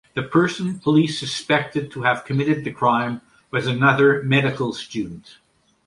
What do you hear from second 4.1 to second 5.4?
medical student.